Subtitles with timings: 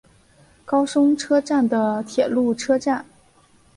[0.65, 3.05] 高松车站的铁路车站。